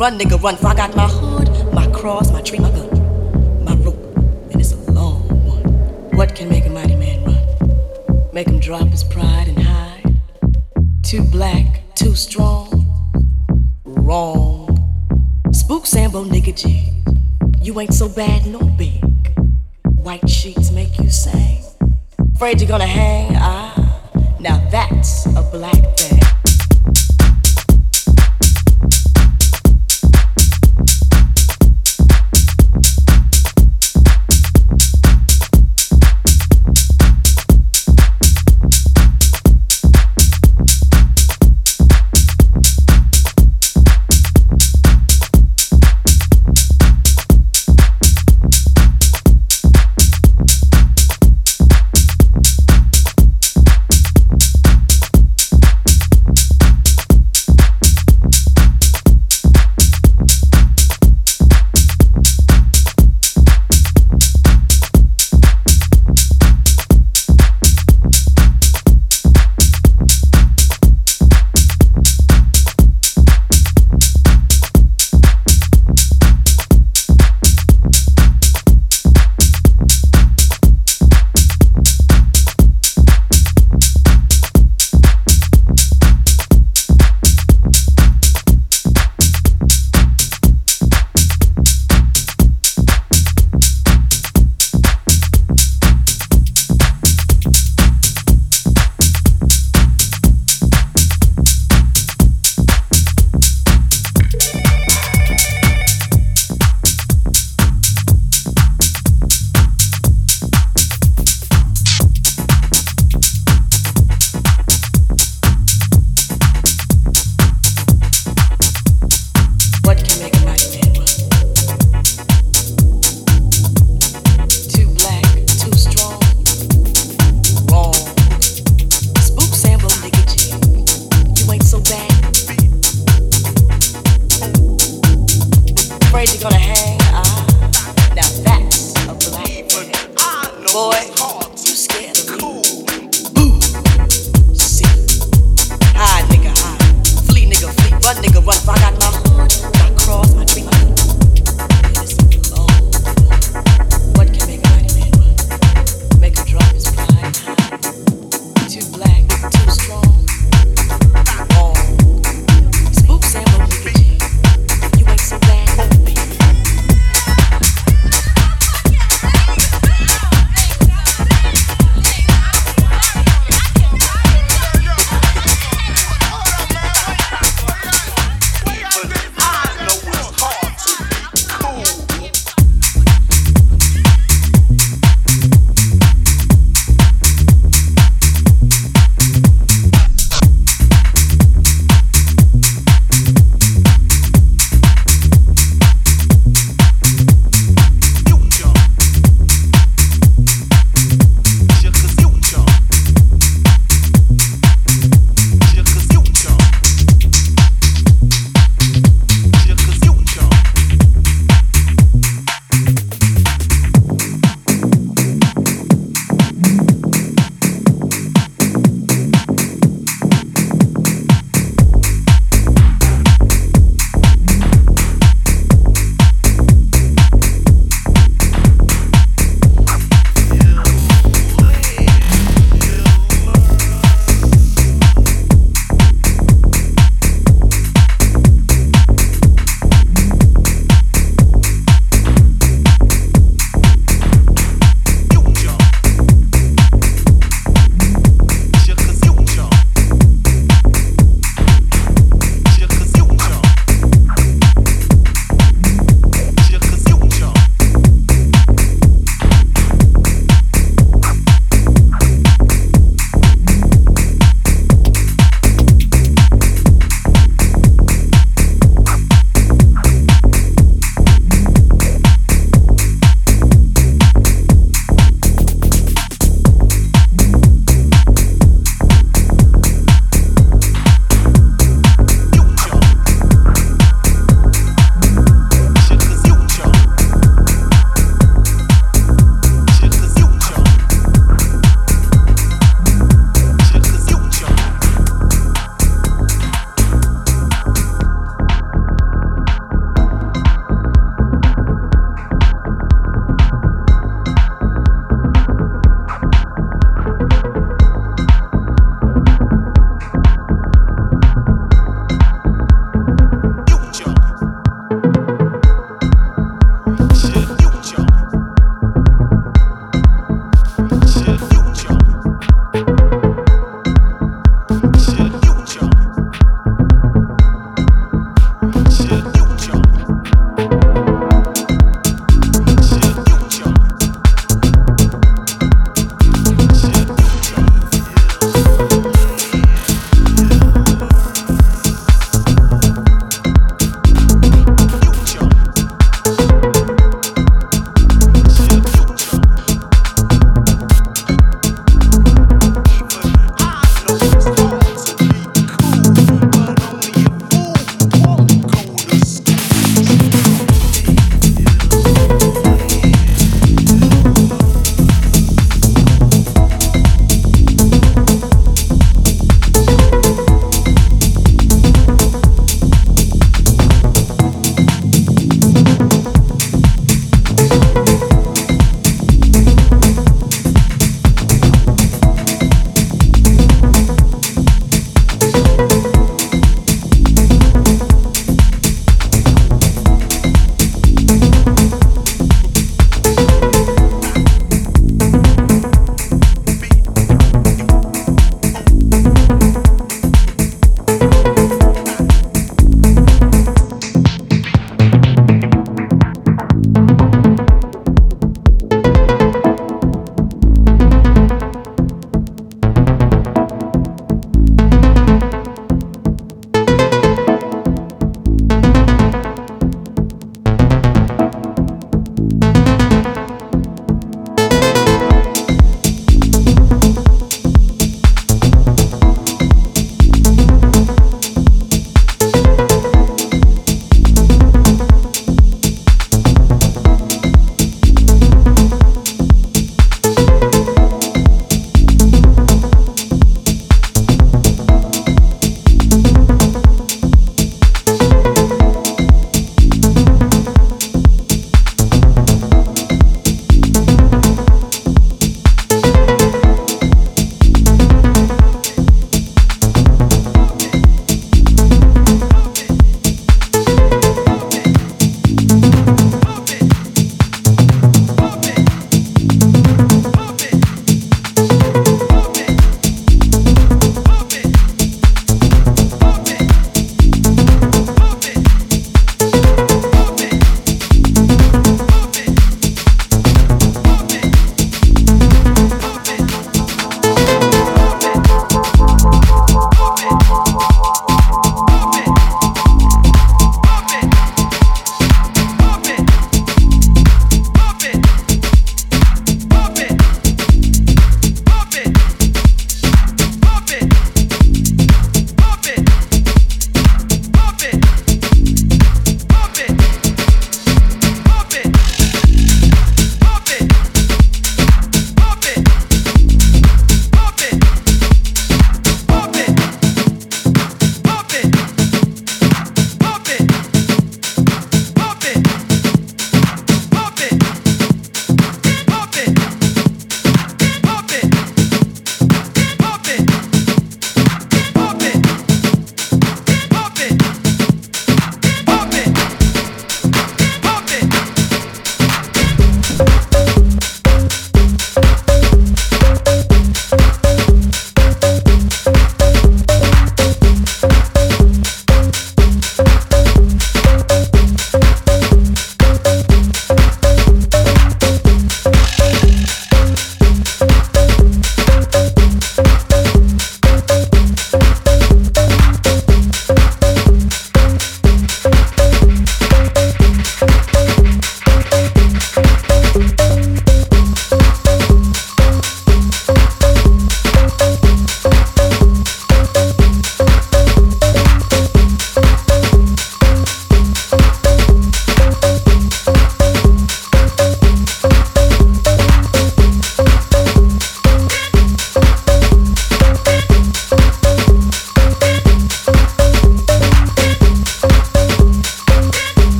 [0.00, 0.56] Run, nigga, run.
[0.56, 2.88] For I got my hood, my cross, my tree, my gun,
[3.62, 4.16] my rope.
[4.50, 5.62] And it's a long one.
[6.16, 8.30] What can make a mighty man run?
[8.32, 10.18] Make him drop his pride and hide.
[11.02, 12.66] Too black, too strong.
[13.84, 14.74] Wrong.
[15.52, 16.94] Spook Sambo, nigga G.
[17.60, 19.04] You ain't so bad nor big.
[20.02, 21.62] White sheets make you sing.
[22.36, 23.32] Afraid you're gonna hang?
[23.36, 23.74] Ah,
[24.40, 26.39] now that's a black thing.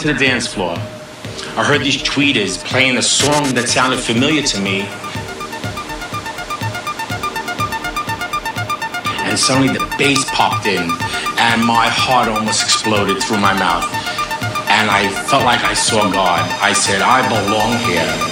[0.00, 0.72] Onto the dance floor.
[1.58, 4.88] I heard these tweeters playing a song that sounded familiar to me.
[9.28, 10.88] And suddenly the bass popped in,
[11.36, 13.84] and my heart almost exploded through my mouth.
[14.72, 16.48] And I felt like I saw God.
[16.62, 18.29] I said, I belong here.